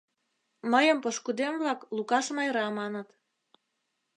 Мыйым 0.71 0.97
пошкудем-влак 1.03 1.79
Лукаш 1.95 2.25
Майра 2.35 2.65
маныт. 2.77 3.07